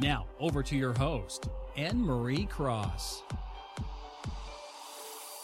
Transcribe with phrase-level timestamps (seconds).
[0.00, 3.22] Now, over to your host, Anne Marie Cross.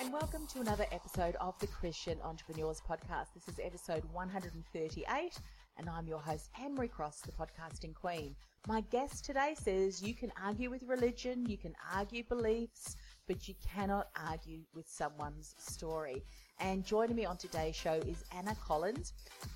[0.00, 3.27] And welcome to another episode of the Christian Entrepreneurs Podcast.
[3.32, 5.38] This is episode 138,
[5.77, 8.34] and I'm your host, Anne Marie Cross, the podcasting queen.
[8.66, 12.96] My guest today says you can argue with religion, you can argue beliefs,
[13.28, 16.24] but you cannot argue with someone's story.
[16.60, 19.14] And joining me on today's show is Anna Collins.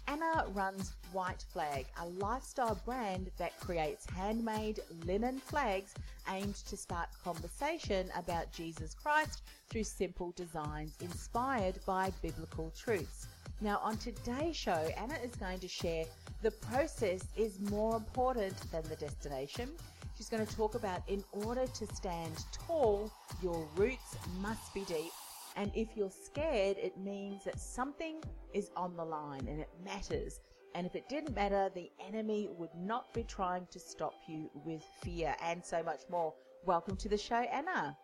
[0.09, 5.95] Anna runs White Flag, a lifestyle brand that creates handmade linen flags
[6.31, 13.27] aimed to spark conversation about Jesus Christ through simple designs inspired by biblical truths.
[13.61, 16.05] Now, on today's show, Anna is going to share
[16.41, 19.69] the process is more important than the destination.
[20.17, 25.13] She's going to talk about in order to stand tall, your roots must be deep
[25.57, 30.41] and if you're scared, it means that something is on the line and it matters.
[30.75, 34.83] And if it didn't matter, the enemy would not be trying to stop you with
[35.03, 36.35] fear and so much more.
[36.67, 37.97] Welcome to the show, Anna.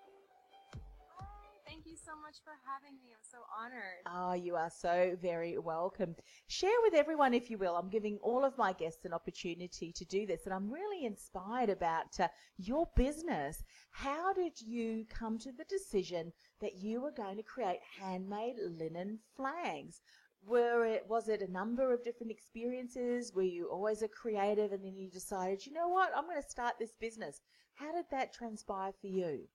[1.18, 1.26] Hi,
[1.66, 3.10] thank you so much for having me.
[3.12, 4.04] I'm so honored.
[4.06, 6.14] Oh, you are so very welcome.
[6.46, 7.74] Share with everyone, if you will.
[7.74, 11.70] I'm giving all of my guests an opportunity to do this, and I'm really inspired
[11.70, 12.28] about uh,
[12.58, 13.64] your business.
[13.90, 19.18] How did you come to the decision that you were going to create handmade linen
[19.36, 20.00] flags?
[20.46, 23.32] Were it was it a number of different experiences?
[23.34, 26.48] Were you always a creative, and then you decided, you know what, I'm going to
[26.48, 27.40] start this business?
[27.74, 29.48] How did that transpire for you?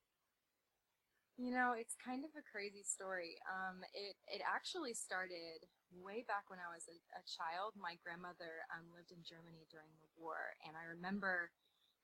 [1.37, 3.35] You know, it's kind of a crazy story.
[3.43, 7.75] Um, it it actually started way back when I was a, a child.
[7.75, 11.51] My grandmother um, lived in Germany during the war, and I remember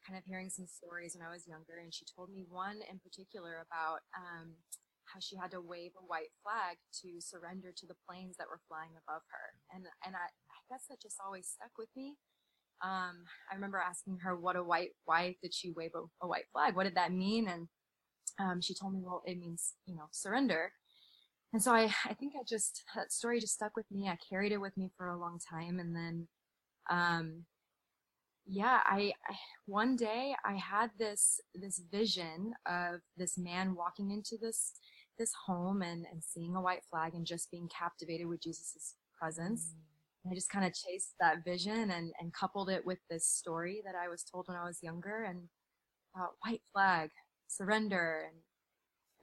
[0.03, 1.79] kind of hearing some stories when I was younger.
[1.79, 4.57] And she told me one in particular about um,
[5.13, 8.61] how she had to wave a white flag to surrender to the planes that were
[8.67, 9.45] flying above her.
[9.75, 12.15] And and I, I guess that just always stuck with me.
[12.83, 16.49] Um, I remember asking her what a white why did she wave a, a white
[16.51, 16.75] flag?
[16.75, 17.47] What did that mean?
[17.47, 17.67] And
[18.39, 20.71] um, she told me, well, it means, you know, surrender.
[21.53, 24.07] And so I, I think I just, that story just stuck with me.
[24.07, 25.79] I carried it with me for a long time.
[25.79, 26.27] And then,
[26.89, 27.43] um,
[28.45, 29.35] yeah, I, I,
[29.65, 34.71] one day I had this, this vision of this man walking into this,
[35.21, 39.73] this home and, and seeing a white flag and just being captivated with Jesus's presence.
[39.73, 40.23] Mm.
[40.23, 43.81] And I just kind of chased that vision and, and coupled it with this story
[43.85, 45.47] that I was told when I was younger and
[46.15, 47.11] thought, white flag,
[47.47, 48.41] surrender and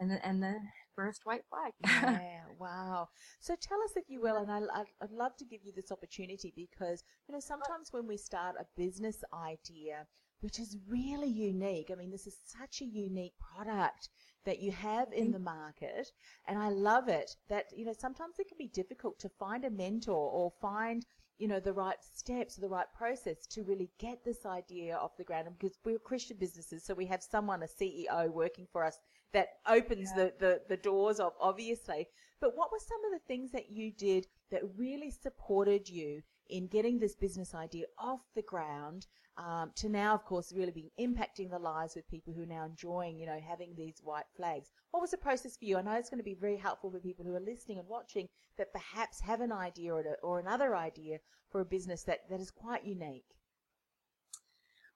[0.00, 0.54] and the, and the
[0.94, 1.72] first white flag.
[1.84, 3.08] yeah, wow.
[3.40, 5.90] So tell us, if you will, and I, I'd, I'd love to give you this
[5.90, 10.06] opportunity because, you know, sometimes when we start a business idea,
[10.40, 14.08] which is really unique, I mean, this is such a unique product
[14.44, 16.10] that you have in the market,
[16.46, 19.70] and I love it that, you know, sometimes it can be difficult to find a
[19.70, 21.04] mentor or find
[21.38, 25.16] you know, the right steps, or the right process to really get this idea off
[25.16, 25.46] the ground.
[25.46, 28.98] And because we're Christian businesses, so we have someone, a CEO working for us
[29.32, 30.24] that opens yeah.
[30.24, 32.08] the, the, the doors of obviously.
[32.40, 36.66] But what were some of the things that you did that really supported you in
[36.66, 41.50] getting this business idea off the ground um, to now, of course, really be impacting
[41.50, 44.70] the lives of people who are now enjoying, you know, having these white flags.
[44.90, 45.76] What was the process for you?
[45.76, 48.28] I know it's going to be very helpful for people who are listening and watching
[48.56, 51.18] that perhaps have an idea or, or another idea
[51.50, 53.24] for a business that, that is quite unique.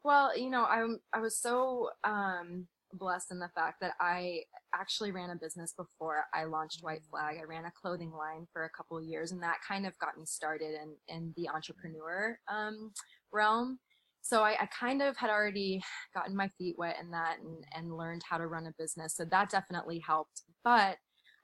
[0.05, 4.43] Well, you know, I I was so um, blessed in the fact that I
[4.75, 7.37] actually ran a business before I launched White Flag.
[7.41, 10.17] I ran a clothing line for a couple of years, and that kind of got
[10.19, 12.93] me started in in the entrepreneur um,
[13.33, 13.79] realm
[14.23, 15.83] so I, I, kind of had already
[16.15, 19.17] gotten my feet wet in that and, and learned how to run a business.
[19.17, 20.43] So that definitely helped.
[20.63, 20.97] But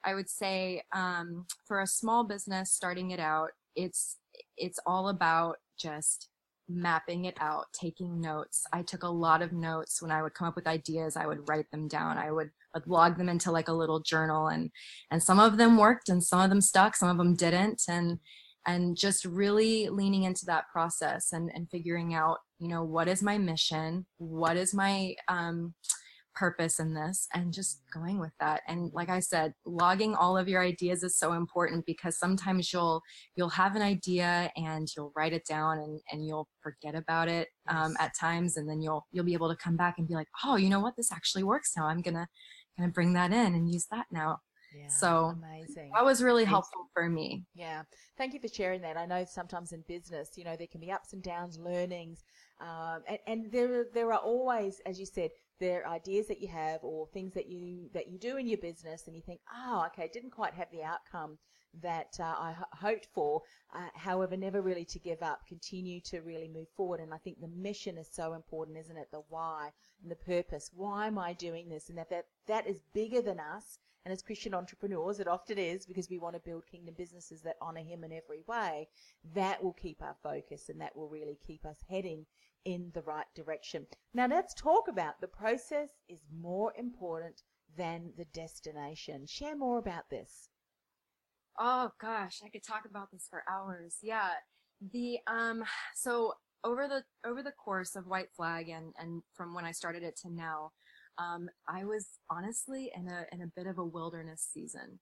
[0.04, 4.16] I would say um, for a small business starting it out, it's
[4.56, 6.28] it's all about just
[6.68, 8.64] mapping it out, taking notes.
[8.72, 11.16] I took a lot of notes when I would come up with ideas.
[11.16, 12.18] I would write them down.
[12.18, 12.50] I would,
[12.86, 14.70] log them into like a little journal, and
[15.10, 18.20] and some of them worked, and some of them stuck, some of them didn't, and
[18.68, 23.20] and just really leaning into that process and and figuring out you know what is
[23.22, 25.74] my mission what is my um,
[26.38, 28.62] purpose in this and just going with that.
[28.68, 33.02] And like i said logging all of your ideas is so important because sometimes you'll
[33.34, 37.48] you'll have an idea and you'll write it down and and you'll forget about it
[37.68, 38.56] um, at times.
[38.56, 40.80] And then you'll you'll be able to come back and be like oh you know
[40.80, 40.96] what?
[40.96, 41.86] This actually works now.
[41.86, 42.28] I'm gonna
[42.78, 44.38] gonna bring that in and use that now
[44.74, 45.90] Yeah, so amazing.
[45.94, 47.82] that was really helpful for me Yeah,
[48.16, 48.96] thank you for sharing that.
[48.96, 52.22] I know sometimes in business, you know, there can be ups and downs, learnings,
[52.60, 55.30] um, and, and there there are always, as you said,
[55.60, 58.58] there are ideas that you have or things that you that you do in your
[58.58, 61.38] business, and you think, oh, okay, didn't quite have the outcome
[61.82, 63.42] that uh, I h- hoped for.
[63.74, 67.00] Uh, however, never really to give up, continue to really move forward.
[67.00, 69.08] And I think the mission is so important, isn't it?
[69.12, 69.70] The why
[70.02, 70.70] and the purpose.
[70.74, 71.88] Why am I doing this?
[71.88, 73.78] And that that, that is bigger than us.
[74.04, 77.56] And as Christian entrepreneurs, it often is because we want to build kingdom businesses that
[77.60, 78.88] honor Him in every way.
[79.34, 82.26] That will keep our focus and that will really keep us heading
[82.64, 83.86] in the right direction.
[84.14, 87.42] Now, let's talk about the process is more important
[87.76, 89.26] than the destination.
[89.26, 90.48] Share more about this.
[91.58, 93.96] Oh gosh, I could talk about this for hours.
[94.02, 94.30] Yeah.
[94.92, 99.64] The um so over the over the course of White Flag and and from when
[99.64, 100.72] I started it to now,
[101.18, 104.98] um I was honestly in a in a bit of a wilderness season.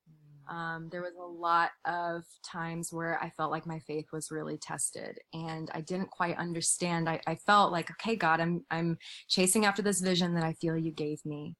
[0.49, 4.57] Um there was a lot of times where I felt like my faith was really
[4.57, 7.09] tested and I didn't quite understand.
[7.09, 8.97] I, I felt like, okay, God, I'm I'm
[9.27, 11.55] chasing after this vision that I feel you gave me.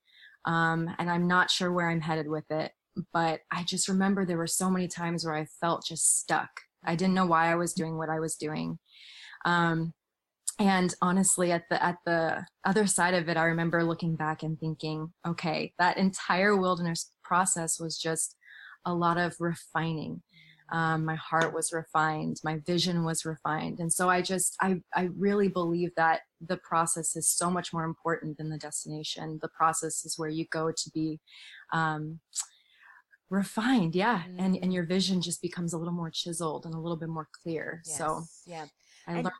[0.45, 2.71] Um and I'm not sure where I'm headed with it
[3.13, 6.49] but I just remember there were so many times where I felt just stuck.
[6.85, 8.79] I didn't know why I was doing what I was doing.
[9.45, 9.93] Um,
[10.59, 14.59] and honestly, at the at the other side of it, I remember looking back and
[14.59, 18.35] thinking, okay, that entire wilderness process was just
[18.85, 20.21] a lot of refining.
[20.69, 25.09] Um, my heart was refined, my vision was refined, and so I just I I
[25.15, 29.39] really believe that the process is so much more important than the destination.
[29.41, 31.19] The process is where you go to be.
[31.71, 32.19] Um,
[33.29, 34.35] refined yeah mm.
[34.39, 37.27] and and your vision just becomes a little more chiseled and a little bit more
[37.43, 38.65] clear yes, so yeah
[39.05, 39.35] i and, learned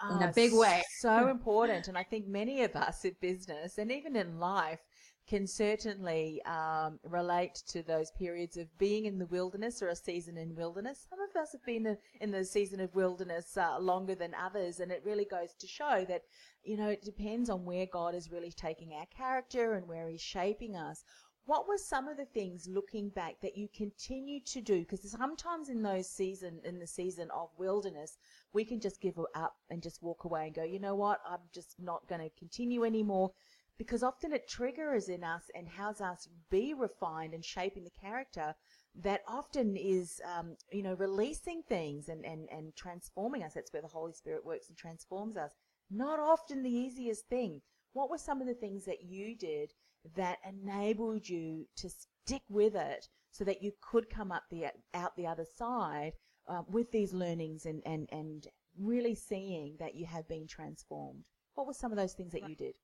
[0.00, 0.82] that in a big way.
[1.00, 4.80] so important and i think many of us in business and even in life
[5.28, 10.38] can certainly um, relate to those periods of being in the wilderness or a season
[10.38, 11.06] in wilderness.
[11.08, 14.90] Some of us have been in the season of wilderness uh, longer than others, and
[14.90, 16.22] it really goes to show that,
[16.64, 20.22] you know, it depends on where God is really taking our character and where He's
[20.22, 21.04] shaping us.
[21.44, 24.80] What were some of the things looking back that you continue to do?
[24.80, 28.18] Because sometimes in those season in the season of wilderness
[28.52, 31.20] we can just give up and just walk away and go you know what?
[31.28, 33.32] I'm just not going to continue anymore.
[33.76, 38.54] Because often it triggers in us and helps us be refined and shaping the character
[38.96, 43.54] that often is um, you know releasing things and, and and transforming us.
[43.54, 45.52] That's where the holy spirit works and transforms us.
[45.90, 47.60] Not often the easiest thing.
[47.92, 49.72] What were some of the things that you did
[50.16, 55.16] that enabled you to stick with it so that you could come up the out
[55.16, 56.12] the other side
[56.48, 58.46] uh, with these learnings and, and, and
[58.78, 61.24] really seeing that you have been transformed.
[61.54, 62.74] What were some of those things that you did?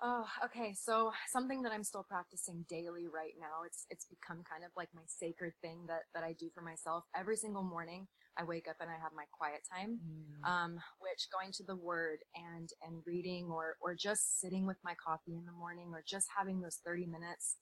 [0.00, 0.74] Oh, okay.
[0.74, 3.66] So something that I'm still practicing daily right now.
[3.66, 7.04] It's it's become kind of like my sacred thing that that I do for myself
[7.16, 8.06] every single morning.
[8.38, 10.48] I wake up and I have my quiet time, mm.
[10.48, 14.94] um, which going to the Word and and reading or or just sitting with my
[15.04, 17.56] coffee in the morning or just having those 30 minutes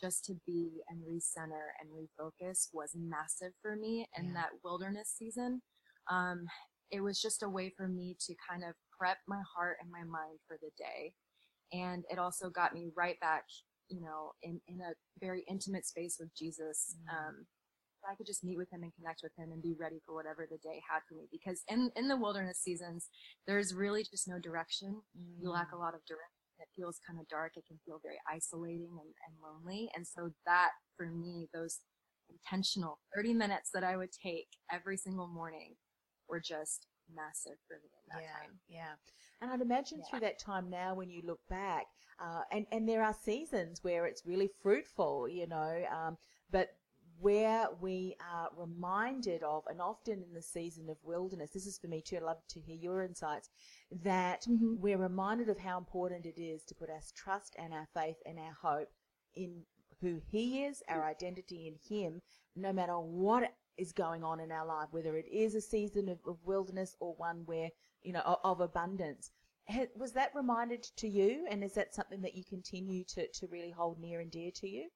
[0.00, 4.34] just to be and recenter and refocus was massive for me in yeah.
[4.34, 5.62] that wilderness season.
[6.10, 6.46] Um,
[6.90, 10.02] it was just a way for me to kind of prep my heart and my
[10.02, 11.12] mind for the day
[11.72, 13.44] and it also got me right back
[13.88, 17.12] you know in in a very intimate space with jesus mm.
[17.14, 17.46] um
[18.08, 20.48] I could just meet with him and connect with him and be ready for whatever
[20.50, 21.28] the day had for me.
[21.30, 23.10] Because in in the wilderness seasons,
[23.46, 25.02] there's really just no direction.
[25.12, 25.42] Mm.
[25.42, 25.80] You lack a mm.
[25.80, 26.39] lot of direction.
[26.60, 27.52] It feels kind of dark.
[27.56, 29.90] It can feel very isolating and, and lonely.
[29.94, 31.78] And so that for me, those
[32.30, 35.74] intentional 30 minutes that I would take every single morning
[36.28, 38.58] were just massive for me in that yeah, time.
[38.68, 38.92] Yeah.
[39.40, 40.04] And I'd imagine yeah.
[40.10, 41.86] through that time now when you look back,
[42.22, 46.16] uh, and, and there are seasons where it's really fruitful, you know, um,
[46.50, 46.68] but
[47.20, 51.88] where we are reminded of, and often in the season of wilderness, this is for
[51.88, 53.50] me too, I'd love to hear your insights,
[54.02, 54.74] that mm-hmm.
[54.78, 58.38] we're reminded of how important it is to put our trust and our faith and
[58.38, 58.88] our hope
[59.34, 59.62] in
[60.00, 62.22] who He is, our identity in Him,
[62.56, 66.18] no matter what is going on in our life, whether it is a season of,
[66.26, 67.68] of wilderness or one where,
[68.02, 69.30] you know, of, of abundance.
[69.94, 73.70] Was that reminded to you, and is that something that you continue to, to really
[73.70, 74.88] hold near and dear to you?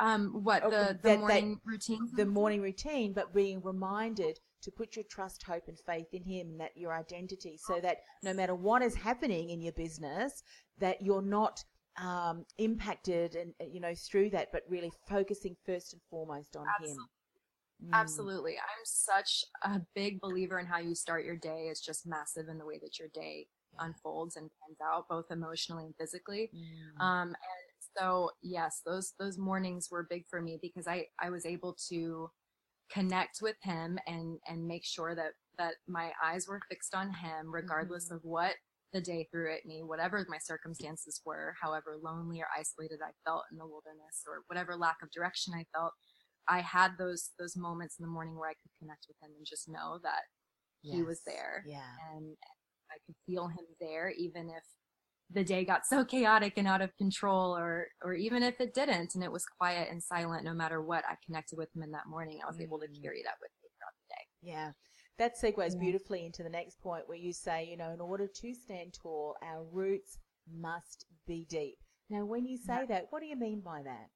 [0.00, 2.08] Um, what the, the that, morning that, routine?
[2.16, 6.48] The morning routine, but being reminded to put your trust, hope, and faith in Him,
[6.50, 10.42] and that your identity, so that no matter what is happening in your business,
[10.78, 11.62] that you're not
[11.96, 17.02] um, impacted and you know through that, but really focusing first and foremost on Absolutely.
[17.02, 17.08] Him.
[17.84, 18.00] Mm.
[18.00, 18.52] Absolutely.
[18.56, 21.68] I'm such a big believer in how you start your day.
[21.70, 23.86] It's just massive in the way that your day Yeah.
[23.86, 26.50] unfolds and pans out, both emotionally and physically.
[26.54, 27.00] Mm.
[27.00, 27.63] Um, and
[27.98, 32.30] so yes, those those mornings were big for me because I I was able to
[32.92, 37.52] connect with him and and make sure that that my eyes were fixed on him,
[37.54, 38.12] regardless Mhm.
[38.12, 38.54] of what
[38.92, 43.44] the day threw at me, whatever my circumstances were, however lonely or isolated I felt
[43.52, 45.92] in the wilderness, or whatever lack of direction I felt.
[46.48, 49.46] I had those those moments in the morning where I could connect with him and
[49.46, 50.22] just know that
[50.82, 51.96] he was there Yeah.
[52.12, 52.36] and
[52.90, 54.64] I could feel him there even if
[55.30, 59.14] the day got so chaotic and out of control or or even if it didn't
[59.14, 62.06] and it was quiet and silent no matter what I connected with him in that
[62.06, 63.02] morning I was able to Mm.
[63.02, 64.52] carry that with me throughout the day.
[64.52, 64.72] Yeah.
[65.18, 65.80] That segues Yeah.
[65.80, 69.36] beautifully into the next point where you say, you know, in order to stand tall,
[69.42, 71.78] our roots must be deep.
[72.10, 74.10] Now, when you say that, what do you mean by that?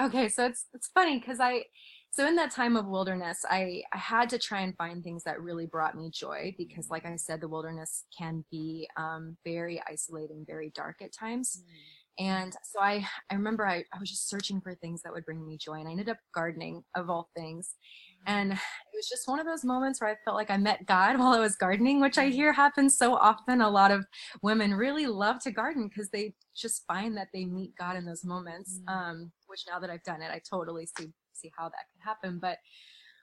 [0.00, 1.64] Okay, so it's it's funny because I
[2.10, 5.40] so in that time of wilderness, I I had to try and find things that
[5.40, 10.44] really brought me joy because, like I said, the wilderness can be um, very isolating,
[10.46, 11.62] very dark at times.
[12.18, 15.46] And so I I remember I I was just searching for things that would bring
[15.46, 17.74] me joy, and I ended up gardening of all things.
[18.26, 21.18] And it was just one of those moments where I felt like I met God
[21.18, 23.60] while I was gardening, which I hear happens so often.
[23.60, 24.04] A lot of
[24.42, 28.24] women really love to garden because they just find that they meet God in those
[28.24, 28.80] moments.
[28.88, 28.92] Mm.
[28.92, 32.38] Um, which now that I've done it, I totally see see how that could happen.
[32.40, 32.58] But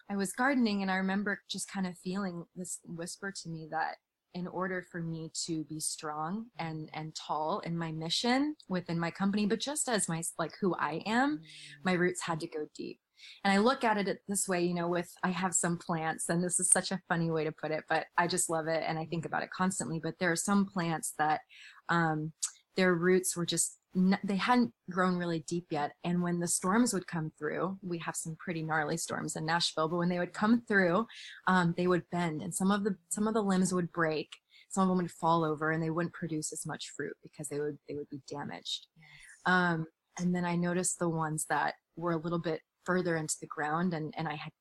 [0.10, 3.96] I was gardening and I remember just kind of feeling this whisper to me that
[4.36, 9.10] in order for me to be strong and and tall in my mission within my
[9.12, 11.42] company, but just as my like who I am,
[11.84, 13.00] my roots had to go deep.
[13.44, 16.44] And I look at it this way, you know, with I have some plants, and
[16.44, 19.00] this is such a funny way to put it, but I just love it and
[19.00, 20.00] I think about it constantly.
[20.02, 21.42] But there are some plants that
[21.90, 22.34] um,
[22.76, 25.94] their roots were just n- they hadn't grown really deep yet.
[26.04, 29.90] And when the storms would come through, we have some pretty gnarly storms in Nashville,
[29.90, 31.06] but when they would come through,
[31.48, 34.30] um, they would bend, and some of the some of the limbs would break.
[34.70, 37.60] Some of them would fall over, and they wouldn't produce as much fruit because they
[37.60, 38.88] would they would be damaged.
[39.46, 39.88] Um,
[40.20, 43.94] and then I noticed the ones that were a little bit further into the ground
[43.94, 44.52] and, and I had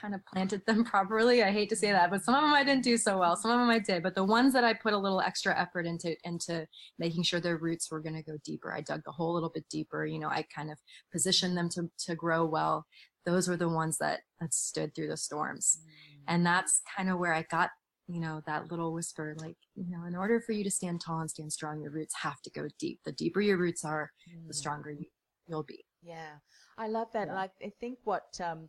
[0.00, 1.42] kind of planted them properly.
[1.42, 3.36] I hate to say that, but some of them I didn't do so well.
[3.36, 5.86] Some of them I did, but the ones that I put a little extra effort
[5.86, 6.66] into, into
[6.98, 8.72] making sure their roots were going to go deeper.
[8.72, 10.06] I dug the hole a little bit deeper.
[10.06, 10.78] You know, I kind of
[11.12, 12.86] positioned them to, to grow well.
[13.24, 15.80] Those were the ones that, that stood through the storms.
[16.28, 17.70] And that's kind of where I got,
[18.06, 21.20] you know, that little whisper, like, you know, in order for you to stand tall
[21.20, 23.00] and stand strong, your roots have to go deep.
[23.04, 24.12] The deeper your roots are,
[24.46, 25.06] the stronger you,
[25.48, 25.84] you'll be.
[26.02, 26.36] Yeah,
[26.78, 28.68] I love that, and I, I think what um,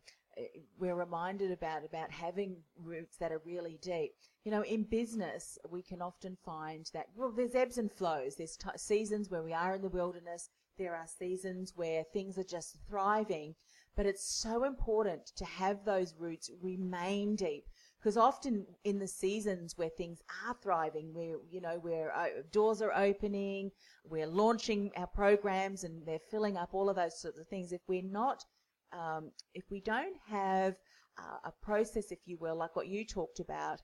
[0.78, 4.12] we're reminded about about having roots that are really deep.
[4.44, 8.36] You know, in business, we can often find that well, there's ebbs and flows.
[8.36, 10.50] There's t- seasons where we are in the wilderness.
[10.78, 13.54] There are seasons where things are just thriving,
[13.96, 17.64] but it's so important to have those roots remain deep
[17.98, 22.80] because often in the seasons where things are thriving, where you know where uh, doors
[22.80, 23.70] are opening,
[24.04, 27.72] we're launching our programs and they're filling up all of those sorts of things.
[27.72, 28.44] If we're not,
[28.92, 30.76] um, if we don't have
[31.18, 33.82] uh, a process, if you will, like what you talked about,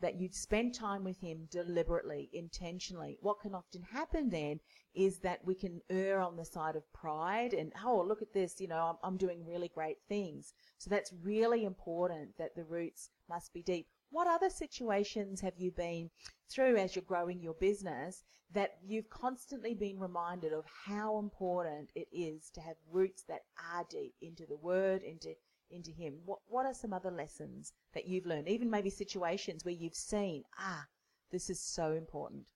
[0.00, 3.18] that you spend time with him deliberately, intentionally.
[3.20, 4.58] What can often happen then
[4.94, 8.60] is that we can err on the side of pride and, oh, look at this,
[8.60, 10.54] you know, I'm, I'm doing really great things.
[10.78, 13.86] So that's really important that the roots must be deep.
[14.12, 16.10] What other situations have you been
[16.50, 22.08] through as you're growing your business that you've constantly been reminded of how important it
[22.12, 25.34] is to have roots that are deep into the word, into
[25.70, 26.20] into him.
[26.26, 28.48] What what are some other lessons that you've learned?
[28.48, 30.86] Even maybe situations where you've seen, ah,
[31.30, 32.48] this is so important.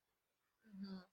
[0.69, 1.03] Mhm.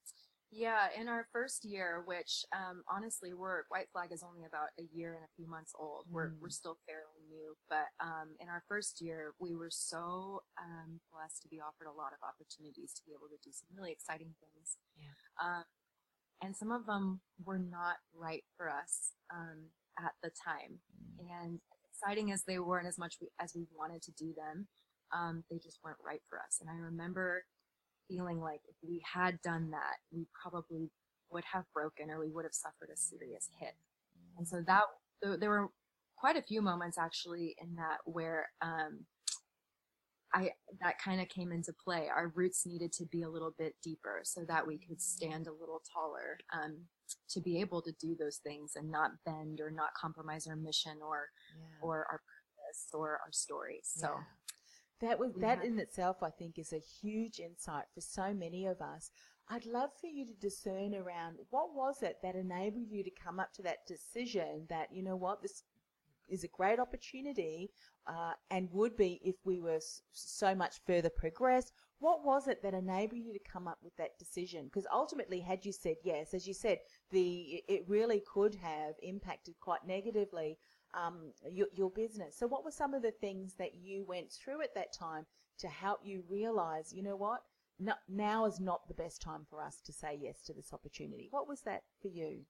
[0.54, 4.86] Yeah, in our first year, which um, honestly, we're White Flag is only about a
[4.94, 6.06] year and a few months old.
[6.08, 6.38] We're Mm.
[6.40, 11.42] we're still fairly new, but um, in our first year, we were so um, blessed
[11.42, 14.32] to be offered a lot of opportunities to be able to do some really exciting
[14.38, 14.78] things.
[14.96, 15.10] Yeah.
[15.42, 15.64] Um,
[16.40, 20.78] and some of them were not right for us um, at the time.
[21.18, 21.58] And
[21.90, 24.68] exciting as they were, and as much we, as we wanted to do them,
[25.12, 26.58] um, they just weren't right for us.
[26.60, 27.44] And I remember
[28.08, 30.90] feeling like if we had done that, we probably
[31.30, 33.74] would have broken or we would have suffered a serious hit.
[34.38, 34.82] And so that
[35.22, 35.68] th- there were
[36.16, 39.00] quite a few moments actually in that where um,
[40.32, 42.08] I that kind of came into play.
[42.08, 45.52] Our roots needed to be a little bit deeper so that we could stand a
[45.52, 46.76] little taller um,
[47.30, 50.98] to be able to do those things and not bend or not compromise our mission
[51.06, 51.64] or Yeah.
[51.82, 52.88] or our purpose.
[52.92, 53.88] or our stories.
[53.94, 54.24] So yeah.
[55.00, 58.66] That was that had- in itself, I think, is a huge insight for so many
[58.66, 59.10] of us.
[59.48, 63.38] I'd love for you to discern around what was it that enabled you to come
[63.38, 65.64] up to that decision that you know what this
[66.26, 67.70] is a great opportunity
[68.06, 71.72] uh, and would be if we were s- so much further progressed.
[71.98, 74.64] What was it that enabled you to come up with that decision?
[74.64, 76.78] Because ultimately, had you said yes, as you said,
[77.10, 80.58] the it really could have impacted quite negatively
[80.96, 82.36] um, your, your business.
[82.38, 85.26] So, what were some of the things that you went through at that time
[85.58, 87.40] to help you realize, you know what,
[87.78, 91.28] no, now is not the best time for us to say yes to this opportunity?
[91.30, 92.40] What was that for you?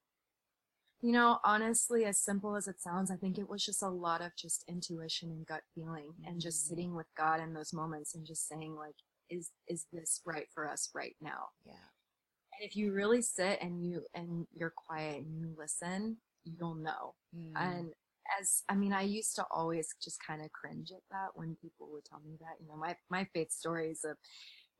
[1.00, 4.22] You know, honestly, as simple as it sounds, I think it was just a lot
[4.22, 6.68] of just intuition and gut feeling and just Mm.
[6.68, 8.96] sitting with God in those moments and just saying like,
[9.28, 11.48] is, is this right for us right now?
[11.66, 11.74] Yeah.
[11.74, 17.14] And if you really sit and you, and you're quiet and you listen, you'll know.
[17.36, 17.52] Mm.
[17.56, 17.92] And
[18.40, 21.88] as, I mean, I used to always just kind of cringe at that when people
[21.92, 24.16] would tell me that, you know, my, my faith stories of,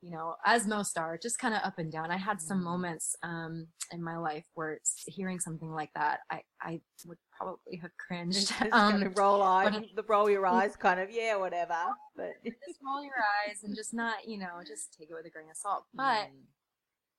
[0.01, 2.11] you know, as most are, just kind of up and down.
[2.11, 2.63] I had some Mm.
[2.63, 7.77] moments um, in my life where it's, hearing something like that, I, I would probably
[7.81, 8.35] have cringed.
[8.47, 11.75] Just kind Um, of roll eyes, the roll your eyes, kind of yeah, whatever.
[12.15, 13.13] But just roll your
[13.47, 15.85] eyes and just not, you know, just take it with a grain of salt.
[15.95, 16.43] But Mm.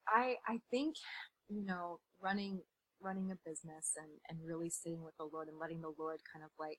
[0.09, 0.97] I, I think,
[1.49, 2.61] you know, running,
[3.01, 6.45] running a business and, and really sitting with the Lord and letting the Lord kind
[6.45, 6.79] of like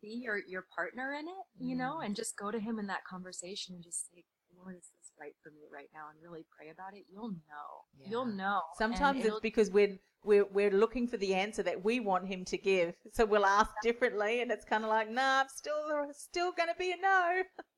[0.00, 2.06] be your, your partner in it, you know, Mm.
[2.06, 4.24] and just go to him in that conversation and just say,
[4.56, 6.08] Lord, is this right for me right now?
[6.10, 7.04] And really pray about it.
[7.12, 7.84] You'll know.
[8.10, 8.62] You'll know.
[8.78, 12.56] Sometimes it's because we're we're we're looking for the answer that we want him to
[12.58, 15.74] give, so we'll ask differently, and it's kind of like, nah, I'm still
[16.14, 17.42] still going to be a no.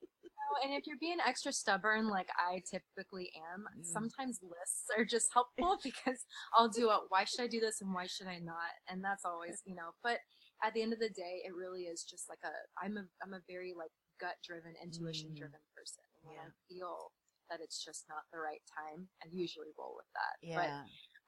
[0.64, 3.84] and if you're being extra stubborn, like I typically am, Mm.
[3.84, 6.24] sometimes lists are just helpful because
[6.54, 7.00] I'll do it.
[7.08, 8.72] Why should I do this and why should I not?
[8.88, 9.92] And that's always, you know.
[10.02, 10.18] But
[10.64, 12.52] at the end of the day, it really is just like a.
[12.82, 13.04] I'm a.
[13.22, 16.02] I'm a very like gut driven, intuition driven person.
[16.22, 17.12] And when I feel
[17.50, 20.36] that it's just not the right time, I usually roll with that.
[20.58, 20.70] But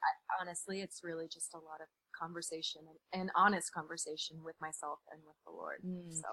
[0.03, 0.11] I,
[0.41, 5.21] honestly, it's really just a lot of conversation and, and honest conversation with myself and
[5.25, 5.81] with the Lord.
[5.87, 6.13] Mm.
[6.13, 6.29] So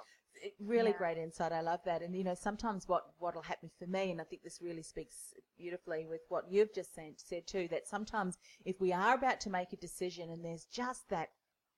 [0.59, 0.97] really Yeah.
[0.97, 1.51] great insight.
[1.51, 2.01] I love that.
[2.01, 5.33] And you know, sometimes what what'll happen for me, and I think this really speaks
[5.57, 9.49] beautifully with what you've just said, said too, that sometimes if we are about to
[9.49, 11.29] make a decision and there's just that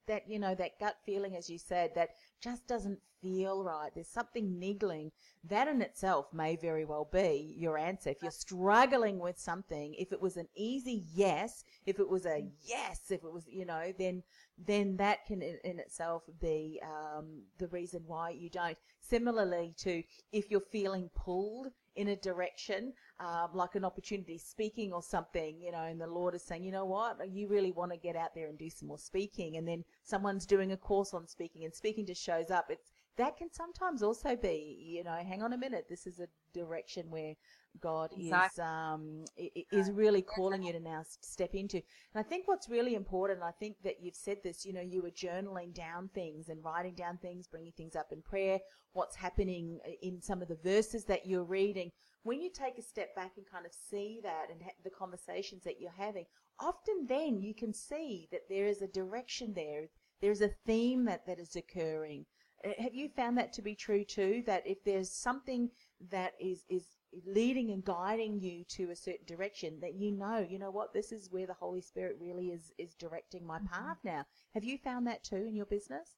[0.08, 2.10] that you know that gut feeling, as you said, that
[2.42, 3.92] just doesn't feel right.
[3.94, 5.12] There's something niggling.
[5.44, 8.10] That in itself may very well be your answer.
[8.10, 12.46] If you're struggling with something, if it was an easy yes, if it was a
[12.62, 14.24] yes, if it was you know, then
[14.58, 18.78] then that can in, in itself be um, the reason why you don't.
[19.02, 21.68] Similarly to if you're feeling pulled
[22.00, 26.34] in a direction, um, like an opportunity speaking or something, you know, and the Lord
[26.34, 28.88] is saying, you know what, you really want to get out there and do some
[28.88, 32.68] more speaking, and then someone's doing a course on speaking and speaking just shows up.
[32.70, 36.28] It's that can sometimes also be, you know, hang on a minute, this is a
[36.54, 37.36] direction where
[37.82, 38.64] God Exactly.
[38.64, 39.26] is um,
[39.72, 41.78] is really calling you to now step into.
[41.78, 45.02] And I think what's really important, I think that you've said this, you know, you
[45.02, 48.60] were journaling down things and writing down things, bringing things up in prayer,
[48.94, 51.92] what's happening in some of the verses that you're reading.
[52.24, 55.64] When you take a step back and kind of see that and ha- the conversations
[55.64, 56.26] that you're having,
[56.60, 59.90] often then you can see that there is a direction there.
[60.22, 62.26] There's a theme that, that is occurring.
[62.66, 64.44] Uh, Have you found that to be true too?
[64.46, 65.70] That if there's something
[66.10, 66.86] that is, is
[67.26, 71.12] leading and guiding you to a certain direction, that you know, you know what, this
[71.12, 74.26] is where the Holy Spirit really is, is directing my path now.
[74.54, 76.18] Have you found that too in your business?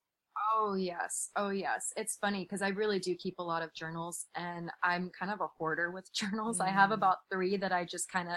[0.54, 1.30] Oh yes.
[1.36, 1.92] Oh yes.
[1.98, 5.42] It's funny because I really do keep a lot of journals and I'm kind of
[5.42, 6.60] a hoarder with journals.
[6.62, 6.94] I have Mm.
[6.96, 8.36] about 3 that I just kind of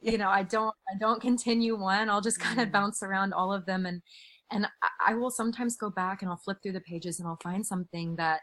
[0.00, 2.08] you know, I don't I don't continue one.
[2.08, 2.72] I'll just kind of Mm.
[2.72, 4.02] bounce around all of them and
[4.54, 7.38] and I, I will sometimes go back and I'll flip through the pages and I'll
[7.42, 8.40] find something that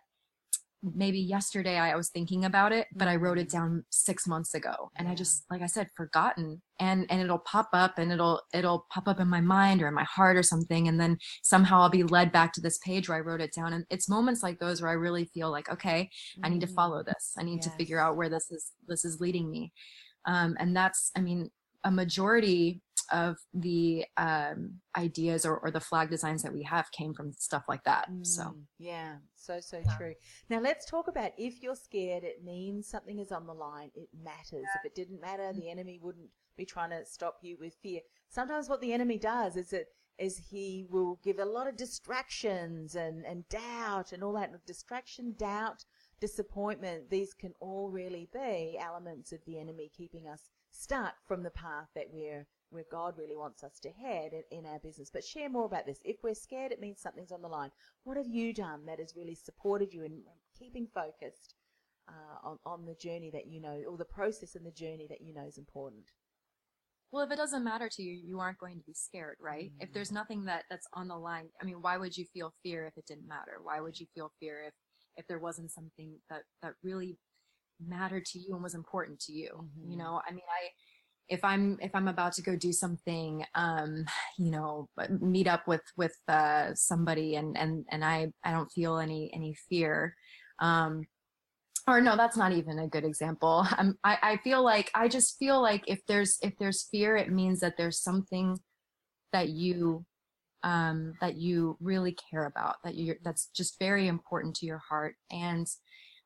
[0.83, 4.89] maybe yesterday I was thinking about it, but I wrote it down 6 months ago
[4.95, 8.87] and I just like I said forgotten and and it'll pop up and it'll it'll
[8.91, 11.89] pop up in my mind or in my heart or something and then somehow I'll
[11.89, 13.73] be led back to this page where I wrote it down.
[13.73, 16.09] And it's moments like those where I really feel like, okay,
[16.43, 16.73] I need to Mm.
[16.73, 17.33] follow this.
[17.37, 19.71] I need to figure out where this is this is leading me.
[20.25, 21.49] Um, and that's, I mean,
[21.83, 27.13] a majority of the um, ideas or, or the flag designs that we have came
[27.13, 28.07] from stuff like that.
[28.23, 30.13] So Mm, yeah, so so true.
[30.49, 33.91] Now let's talk about if you're scared, it means something is on the line.
[33.95, 34.65] It matters.
[34.75, 38.01] If it didn't matter, the enemy wouldn't be trying to stop you with fear.
[38.29, 42.95] Sometimes what the enemy does is it is he will give a lot of distractions
[42.95, 45.85] and and doubt and all that distraction, doubt,
[46.21, 47.09] disappointment.
[47.09, 51.87] These can all really be elements of the enemy keeping us stuck from the path
[51.95, 55.11] that we're where God really wants us to head in, in our business.
[55.11, 55.99] But share more about this.
[56.05, 57.71] If we're scared, it means something's on the line.
[58.05, 60.21] What have you done that has really supported you in
[60.57, 61.55] keeping focused
[62.07, 65.21] uh, on, on the journey that you know, or the process and the journey that
[65.21, 66.05] you know is important?
[67.11, 69.65] Well, if it doesn't matter to you, you aren't going to be scared, right?
[69.65, 69.81] Mm-hmm.
[69.81, 72.85] If there's nothing that that's on the line, I mean, why would you feel fear
[72.85, 73.59] if it didn't matter?
[73.61, 74.73] Why would you feel fear if
[75.17, 77.17] if there wasn't something that that really
[77.85, 79.49] mattered to you and was important to you?
[79.53, 79.91] Mm-hmm.
[79.91, 80.69] You know, I mean, I
[81.31, 84.05] if I'm if I'm about to go do something, um,
[84.37, 88.97] you know, meet up with with uh, somebody and and and I I don't feel
[88.97, 90.15] any any fear.
[90.59, 91.05] Um,
[91.87, 93.65] or no, that's not even a good example.
[93.71, 97.31] I'm, I, I feel like I just feel like if there's if there's fear, it
[97.31, 98.59] means that there's something
[99.33, 100.05] that you
[100.63, 105.15] um, that you really care about that you that's just very important to your heart
[105.31, 105.67] and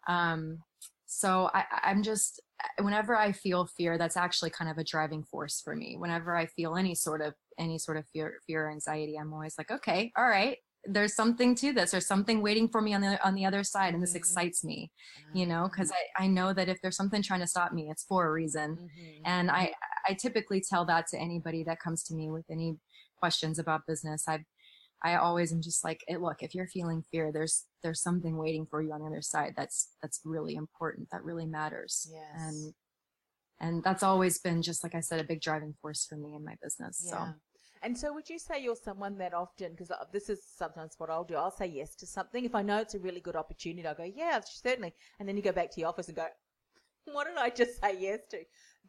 [0.08, 0.60] um,
[1.08, 2.42] so I, I'm just
[2.80, 5.96] whenever I feel fear, that's actually kind of a driving force for me.
[5.98, 9.56] Whenever I feel any sort of any sort of fear, fear or anxiety, I'm always
[9.58, 13.24] like, okay, all right, there's something to this there's something waiting for me on the
[13.26, 14.18] on the other side and this mm-hmm.
[14.18, 14.92] excites me
[15.34, 18.04] you know because I, I know that if there's something trying to stop me it's
[18.04, 19.22] for a reason mm-hmm.
[19.26, 19.72] and i
[20.08, 22.78] i typically tell that to anybody that comes to me with any
[23.26, 24.38] questions about business i
[25.04, 28.84] i always am just like look if you're feeling fear there's there's something waiting for
[28.84, 32.24] you on the other side that's that's really important that really matters yes.
[32.38, 32.74] and
[33.60, 36.46] and that's always been just like i said a big driving force for me in
[36.46, 37.12] my business yeah.
[37.12, 37.34] so
[37.86, 41.12] and so, would you say you're someone that often, because uh, this is sometimes what
[41.12, 42.44] I'll do, I'll say yes to something.
[42.44, 44.92] If I know it's a really good opportunity, I'll go, yeah, certainly.
[45.20, 46.26] And then you go back to your office and go,
[47.14, 48.40] what did I just say yes to?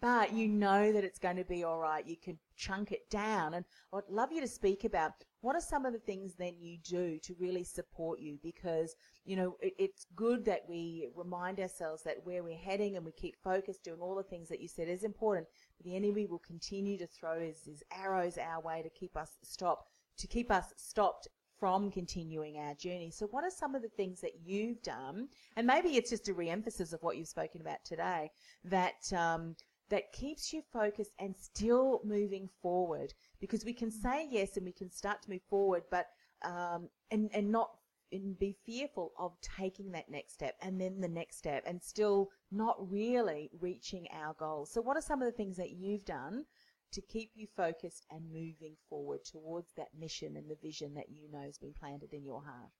[0.00, 2.06] But you know that it's going to be all right.
[2.06, 3.54] You can chunk it down.
[3.54, 6.78] And I'd love you to speak about what are some of the things then you
[6.78, 8.38] do to really support you?
[8.42, 13.04] Because, you know, it, it's good that we remind ourselves that where we're heading and
[13.04, 15.46] we keep focused, doing all the things that you said is important.
[15.76, 19.38] But the enemy will continue to throw his, his arrows our way to keep us
[19.42, 19.86] stop,
[20.18, 23.10] to keep us stopped from continuing our journey.
[23.10, 25.28] So, what are some of the things that you've done?
[25.56, 28.30] And maybe it's just a re-emphasis of what you've spoken about today
[28.64, 29.56] that um,
[29.90, 33.14] that keeps you focused and still moving forward.
[33.40, 36.06] Because we can say yes and we can start to move forward, but
[36.42, 37.70] um, and and not
[38.12, 42.28] and be fearful of taking that next step and then the next step and still
[42.52, 44.72] not really reaching our goals.
[44.72, 46.44] So, what are some of the things that you've done
[46.92, 51.30] to keep you focused and moving forward towards that mission and the vision that you
[51.30, 52.70] know has been planted in your heart?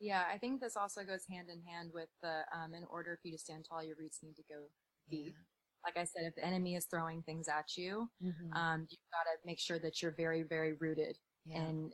[0.00, 3.28] Yeah, I think this also goes hand in hand with the um, in order for
[3.28, 4.64] you to stand tall, your roots need to go
[5.10, 5.34] deep.
[5.36, 5.59] Yeah.
[5.84, 8.56] Like I said, if the enemy is throwing things at you, mm-hmm.
[8.56, 11.16] um, you've got to make sure that you're very, very rooted
[11.46, 11.62] yeah.
[11.62, 11.90] in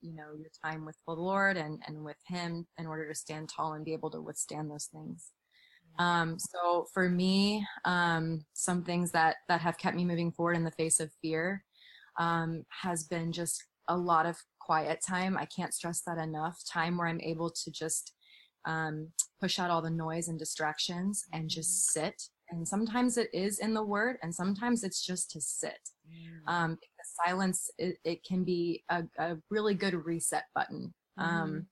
[0.00, 3.48] you know your time with the Lord and and with Him in order to stand
[3.48, 5.32] tall and be able to withstand those things.
[5.98, 10.64] Um, so for me, um, some things that that have kept me moving forward in
[10.64, 11.64] the face of fear
[12.18, 15.36] um, has been just a lot of quiet time.
[15.36, 16.58] I can't stress that enough.
[16.70, 18.12] Time where I'm able to just
[18.64, 19.08] um,
[19.40, 22.06] push out all the noise and distractions and just mm-hmm.
[22.06, 22.22] sit.
[22.50, 25.90] And sometimes it is in the word, and sometimes it's just to sit.
[26.08, 26.52] Mm.
[26.52, 26.78] Um,
[27.26, 30.94] silence it, it, can be a, a, really good reset button.
[31.18, 31.64] Um, mm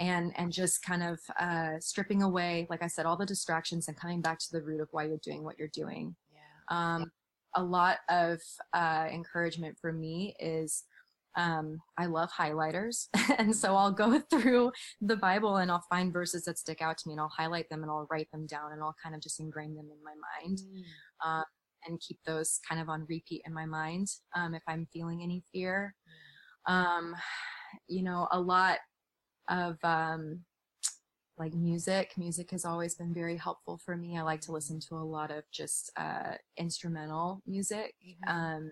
[0.00, 3.96] and and just kind of uh, stripping away, like I said, all the distractions and
[3.96, 6.16] coming back to the root of why you're doing what you're doing.
[6.32, 6.94] Yeah.
[6.94, 7.12] Um,
[7.54, 8.40] a lot of
[8.72, 10.82] uh, encouragement for me is
[11.36, 16.44] um, I love highlighters, and so I'll go through the Bible and I'll find verses
[16.44, 18.82] that stick out to me, and I'll highlight them and I'll write them down, and
[18.82, 20.58] I'll kind of just ingrain them in my mind.
[20.58, 21.28] Mm.
[21.28, 21.44] Um,
[21.86, 25.42] and keep those kind of on repeat in my mind um, if I'm feeling any
[25.52, 25.94] fear.
[26.66, 27.14] Um,
[27.88, 28.78] you know, a lot
[29.48, 30.40] of um,
[31.38, 32.12] like music.
[32.16, 34.16] Music has always been very helpful for me.
[34.16, 37.94] I like to listen to a lot of just uh, instrumental music.
[38.06, 38.66] Mm-hmm.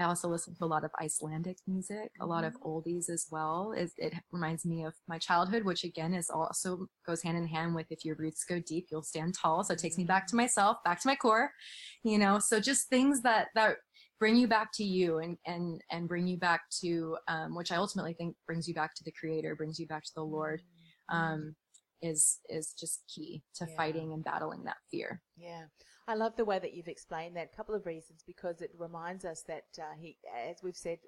[0.00, 2.68] I also listen to a lot of Icelandic music, a lot of mm-hmm.
[2.68, 3.72] oldies as well.
[3.76, 7.74] It, it, reminds me of my childhood, which again is also goes hand in hand
[7.74, 9.64] with if your roots go deep, you'll stand tall.
[9.64, 10.38] So it takes me back to mm-hmm.
[10.38, 11.50] myself, back to my core,
[12.02, 12.38] you know.
[12.38, 13.76] So just things that that
[14.18, 17.76] bring you back to you and and and bring you back to um, which I
[17.76, 20.60] ultimately think brings you back to the Creator, brings you back to the Lord,
[21.10, 21.16] mm-hmm.
[21.16, 21.56] um,
[22.02, 23.76] is is just key to yeah.
[23.76, 25.20] fighting and battling that fear.
[25.36, 25.64] Yeah,
[26.10, 27.50] I love the way that you've explained that.
[27.52, 30.16] A couple of reasons because it reminds us that uh, he,
[30.50, 30.98] as we've said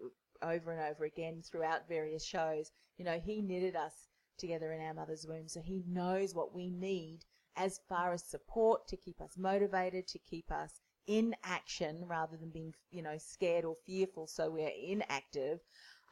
[0.42, 3.92] over and over again throughout various shows, you know, he knitted us
[4.38, 7.24] together in our mother's womb, so he knows what we need
[7.56, 12.50] as far as support to keep us motivated, to keep us in action rather than
[12.50, 15.58] being, you know, scared or fearful, so we're inactive.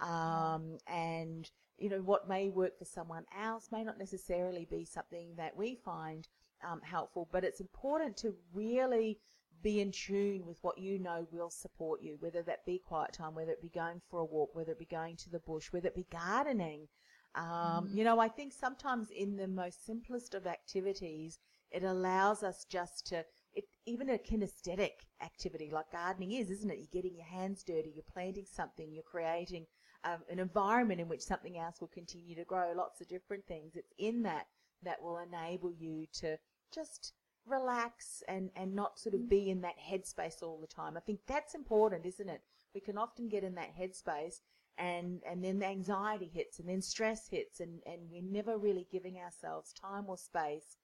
[0.00, 1.48] Um, and,
[1.79, 5.79] you know, what may work for someone else may not necessarily be something that we
[5.85, 6.26] find
[6.68, 9.18] um, helpful, but it's important to really
[9.62, 13.35] be in tune with what you know will support you, whether that be quiet time,
[13.35, 15.88] whether it be going for a walk, whether it be going to the bush, whether
[15.88, 16.88] it be gardening.
[17.35, 17.94] Um, Mhm.
[17.94, 21.38] You know, I think sometimes in the most simplest of activities,
[21.70, 26.79] it allows us just to, it, even a kinesthetic activity like gardening is, isn't it?
[26.79, 29.66] You're getting your hands dirty, you're planting something, you're creating
[30.05, 33.77] um, an environment in which something else will continue to grow, lots of different things.
[33.77, 34.46] It's in that
[34.83, 36.38] that will enable you to
[36.72, 37.12] just
[37.46, 39.28] relax and, and not sort of mm.
[39.28, 40.96] be in that headspace all the time.
[40.96, 42.42] I think that's important, isn't it?
[42.74, 44.40] We can often get in that headspace
[44.78, 48.87] and, and then the anxiety hits and then stress hits and, and we're never really
[48.90, 50.76] giving ourselves time or space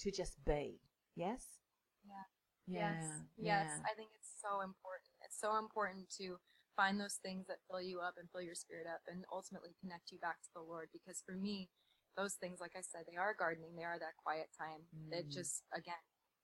[0.00, 0.80] to just be.
[1.14, 1.44] Yes?
[2.04, 2.24] Yeah.
[2.66, 3.04] Yes.
[3.36, 3.70] Yes.
[3.84, 5.12] I think it's so important.
[5.24, 6.36] It's so important to
[6.76, 10.10] find those things that fill you up and fill your spirit up and ultimately connect
[10.10, 10.88] you back to the Lord.
[10.92, 11.68] Because for me,
[12.16, 13.74] those things, like I said, they are gardening.
[13.76, 15.32] They are that quiet time that Mm.
[15.32, 16.00] just, again,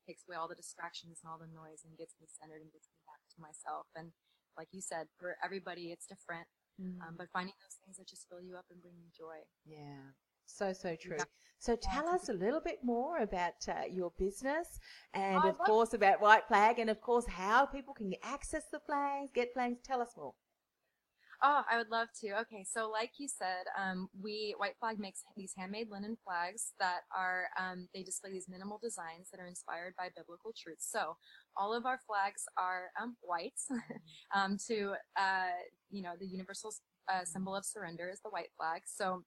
[0.06, 2.88] takes away all the distractions and all the noise and gets me centered and gets
[2.90, 3.86] me back to myself.
[3.94, 4.12] And
[4.56, 6.48] like you said, for everybody, it's different.
[6.80, 7.00] Mm.
[7.02, 9.44] Um, but finding those things that just fill you up and bring you joy.
[9.64, 10.12] Yeah,
[10.46, 11.16] so so true.
[11.18, 11.24] Yeah.
[11.58, 14.80] So tell us a little bit more about uh, your business,
[15.12, 18.80] and Oh, of course about White Flag, and of course how people can access the
[18.80, 19.78] flags, get flags.
[19.84, 20.34] Tell us more.
[21.42, 22.38] Oh, I would love to.
[22.42, 27.00] Okay, so like you said, um, we White Flag makes these handmade linen flags that
[27.16, 30.86] are um, they display these minimal designs that are inspired by biblical truths.
[30.90, 31.16] So
[31.56, 33.58] all of our flags are um, white,
[34.34, 35.56] um, to uh,
[35.90, 36.74] you know the universal
[37.10, 38.82] uh, symbol of surrender is the white flag.
[38.84, 39.24] So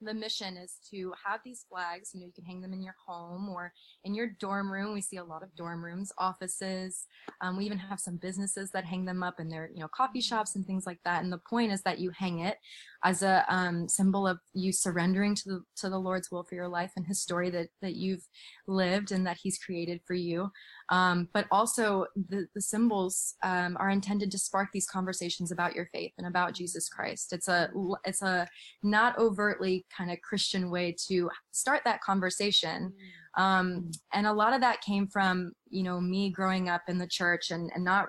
[0.00, 2.10] the mission is to have these flags.
[2.12, 3.72] You know, you can hang them in your home or
[4.04, 4.92] in your dorm room.
[4.92, 7.06] We see a lot of dorm rooms, offices.
[7.40, 10.20] Um, we even have some businesses that hang them up in their, you know, coffee
[10.20, 11.22] shops and things like that.
[11.22, 12.58] And the point is that you hang it
[13.04, 16.68] as a um, symbol of you surrendering to the to the Lord's will for your
[16.68, 18.26] life and His story that that you've
[18.66, 20.50] lived and that He's created for you.
[20.88, 25.88] Um, but also the the symbols um, are intended to spark these conversations about your
[25.92, 27.32] faith and about Jesus Christ.
[27.32, 27.70] It's a
[28.04, 28.46] it's a
[28.82, 32.92] not overtly kind of Christian way to start that conversation.
[33.36, 37.06] Um, and a lot of that came from, you know, me growing up in the
[37.06, 38.08] church and, and not,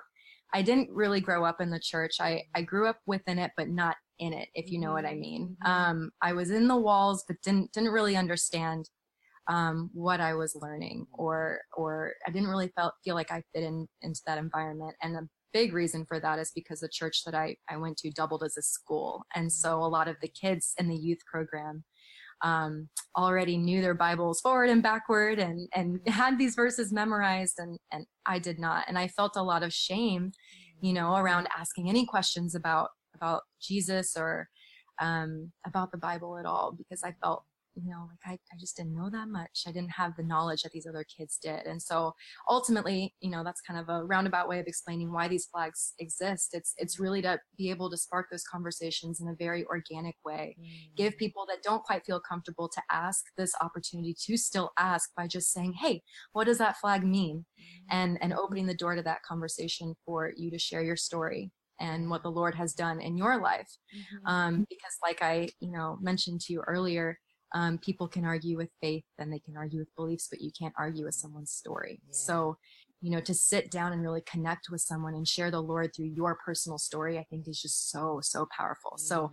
[0.54, 2.16] I didn't really grow up in the church.
[2.18, 5.14] I, I grew up within it, but not in it, if you know what I
[5.14, 5.56] mean.
[5.62, 5.68] Mhm.
[5.68, 8.88] Um, I was in the walls, but didn't, didn't really understand,
[9.48, 13.64] um, what I was learning or, or I didn't really felt, feel like I fit
[13.64, 14.94] in into that environment.
[15.02, 18.10] And a big reason for that is because the church that I, I went to
[18.10, 19.24] doubled as a school.
[19.34, 21.84] And so a lot of the kids in the youth program,
[22.42, 27.78] um, already knew their Bibles forward and backward and, and had these verses memorized and,
[27.90, 28.84] and I did not.
[28.86, 30.30] And I felt a lot of shame,
[30.80, 34.48] you know, around asking any questions about, about Jesus or,
[35.00, 37.44] um, about the Bible at all because I felt,
[37.82, 39.64] you know, like I, I just didn't know that much.
[39.66, 41.66] I didn't have the knowledge that these other kids did.
[41.66, 42.14] And so
[42.48, 46.50] ultimately, you know, that's kind of a roundabout way of explaining why these flags exist.
[46.54, 50.56] It's, it's really to be able to spark those conversations in a very organic way
[50.96, 55.26] give people that don't quite feel comfortable to ask this opportunity to still ask by
[55.26, 57.44] just saying hey what does that flag mean
[57.90, 62.10] and and opening the door to that conversation for you to share your story and
[62.10, 64.30] what the lord has done in your life Mhm.
[64.30, 67.18] um, because like i you know mentioned to you earlier
[67.54, 70.74] um, people can argue with faith and they can argue with beliefs but you can't
[70.78, 72.12] argue with someone's story Yeah.
[72.12, 72.56] so
[73.00, 76.06] you know to sit down and really connect with someone and share the lord through
[76.14, 79.30] your personal story i think is just so so powerful so Mm.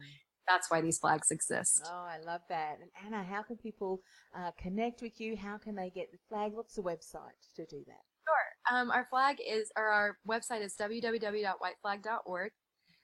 [0.48, 1.82] that's why these flags exist.
[1.92, 2.78] Oh, I love that.
[2.80, 4.02] And Anna, how can people
[4.38, 5.36] uh, connect with you?
[5.36, 6.52] How can they get the flag?
[6.54, 8.04] What's the website to do that?
[8.28, 8.48] Sure.
[8.78, 12.52] Um, our flag is, or our website is www.whiteflag.org.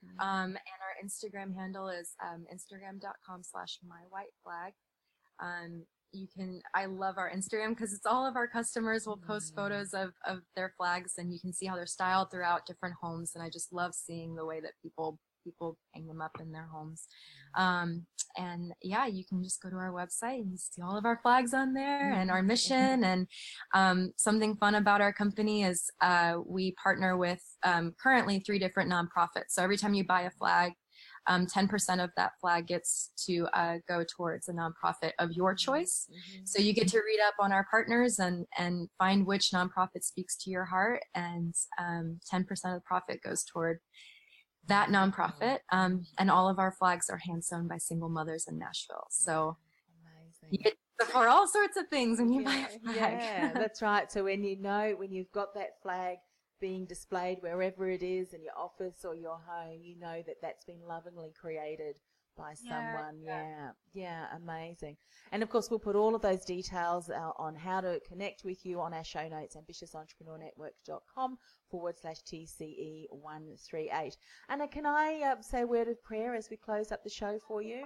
[0.05, 0.19] Mm-hmm.
[0.19, 4.71] Um, and our Instagram handle is um, instagram.com slash mywhiteflag.
[5.41, 9.53] Um, you can, I love our Instagram because it's all of our customers will post
[9.53, 9.55] Mm.
[9.55, 13.31] photos of, of their flags and you can see how they're styled throughout different homes.
[13.33, 16.67] And I just love seeing the way that people, people hang them up in their
[16.71, 17.07] homes.
[17.55, 18.05] Um,
[18.37, 21.53] and yeah, you can just go to our website and see all of our flags
[21.53, 23.03] on there and our mission.
[23.03, 23.27] And
[23.73, 28.91] um, something fun about our company is uh, we partner with um, currently three different
[28.91, 29.49] nonprofits.
[29.51, 30.73] So every time you buy a flag,
[31.27, 36.07] um, 10% of that flag gets to uh, go towards a nonprofit of your choice.
[36.09, 36.47] Mhm.
[36.47, 40.35] So you get to read up on our partners and, and find which nonprofit speaks
[40.37, 41.03] to your heart.
[41.13, 43.79] And um, 10% of the profit goes toward
[44.67, 45.59] that nonprofit.
[45.71, 49.07] Um, and all of our flags are hand sewn by single mothers in Nashville.
[49.09, 49.57] So
[50.49, 50.73] you get
[51.09, 52.95] for all sorts of things when you buy yeah, a flag.
[52.95, 54.11] yeah, that's right.
[54.11, 56.17] So when you know, when you've got that flag
[56.61, 60.63] being displayed wherever it is in your office or your home, you know that that's
[60.63, 61.97] been lovingly created
[62.37, 63.19] by Yeah, someone.
[63.21, 63.43] yeah.
[63.43, 64.95] Yeah, yeah, amazing.
[65.33, 68.65] And of course, we'll put all of those details uh, on how to connect with
[68.65, 71.37] you on our show notes, ambitiousentrepreneurnetwork.com
[71.69, 74.15] forward slash TCE 138.
[74.49, 77.37] Anna, can I uh, say a word of prayer as we close up the show
[77.45, 77.85] for you?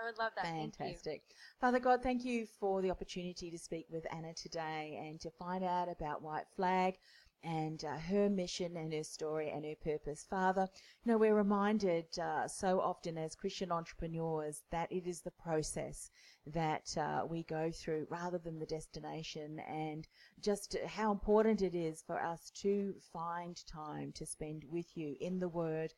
[0.00, 0.44] I would love that.
[0.44, 0.84] Thank you.
[0.84, 1.22] Fantastic.
[1.60, 5.64] Father God, thank you for the opportunity to speak with Anna today and to find
[5.64, 6.94] out about White Flag
[7.42, 10.26] and uh, her mission and her story and her purpose.
[10.28, 10.68] Father,
[11.04, 16.10] you know, we're reminded uh, so often as Christian entrepreneurs that it is the process
[16.46, 20.08] that uh, we go through rather than the destination and
[20.40, 25.38] just how important it is for us to find time to spend with you in
[25.38, 25.92] the Word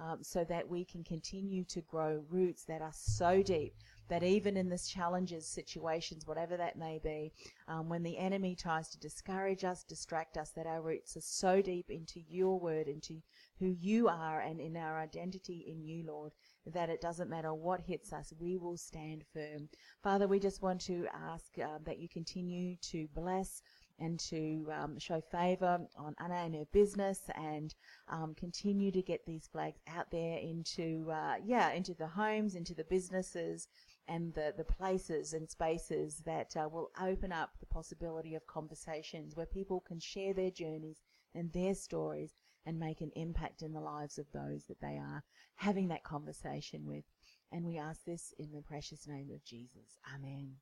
[0.00, 3.74] um, so that we can continue to grow roots that are so deep
[4.08, 7.32] that even in this challenges, situations, whatever that may be,
[7.68, 11.62] um, when the enemy tries to discourage us, distract us, that our roots are so
[11.62, 13.22] deep into your word, into
[13.58, 16.32] who you are, and in our identity in you, Lord,
[16.66, 19.68] that it doesn't matter what hits us, we will stand firm.
[20.02, 23.62] Father, we just want to ask uh, that you continue to bless
[23.98, 27.74] and to um, show favour on Anna and her business and
[28.08, 32.74] um, continue to get these flags out there into uh, yeah into the homes into
[32.74, 33.68] the businesses
[34.08, 39.36] and the, the places and spaces that uh, will open up the possibility of conversations
[39.36, 41.02] where people can share their journeys
[41.34, 42.34] and their stories
[42.66, 45.22] and make an impact in the lives of those that they are
[45.56, 47.04] having that conversation with.
[47.52, 49.98] And we ask this in the precious name of Jesus.
[50.14, 50.56] Amen.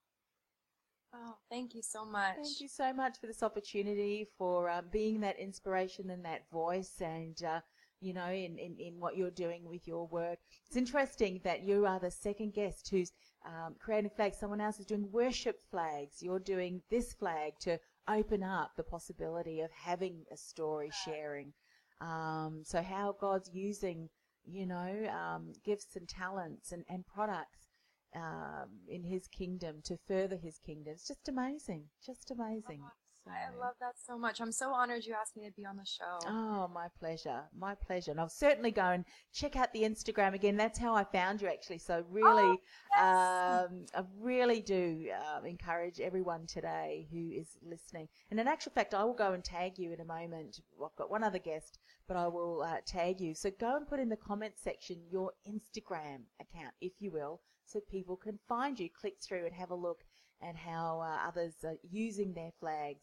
[1.15, 2.37] Oh, thank you so much.
[2.37, 7.03] Thank you so much for this opportunity, for uh, being that inspiration and that voice,
[7.03, 7.61] and uh,
[8.03, 10.39] you know, in, in, in what you're doing with your work.
[10.67, 13.13] It's interesting that you are the second guest who's
[13.47, 14.39] um, creating flags.
[14.39, 16.23] Someone else is doing worship flags.
[16.23, 21.53] You're doing this flag to open up the possibility of having a story sharing.
[22.01, 24.09] Um, so how God's using,
[24.45, 27.69] you know, um, gifts and talents and, and products
[28.17, 30.95] um, in His kingdom to further His kingdom.
[30.95, 32.83] It's just amazing, just amazing.
[33.27, 34.41] I love that so much.
[34.41, 36.19] I'm so honored you asked me to be on the show.
[36.27, 37.43] Oh, my pleasure.
[37.57, 38.11] My pleasure.
[38.11, 40.57] And I'll certainly go and check out the Instagram again.
[40.57, 41.79] That's how I found you, actually.
[41.79, 42.59] So, really,
[42.97, 43.01] yes.
[43.01, 48.09] um, I really do uh, encourage everyone today who is listening.
[48.31, 50.61] And in actual fact, I will go and tag you in a moment.
[50.77, 53.35] Well, I've got one other guest, but I will uh, tag you.
[53.35, 57.79] So, go and put in the comment section your Instagram account, if you will, so
[57.81, 58.89] people can find you.
[58.91, 60.01] Click through and have a look
[60.43, 63.01] at how uh, others are using their flags